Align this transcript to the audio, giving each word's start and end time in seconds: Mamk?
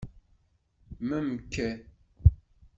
Mamk? 1.07 1.53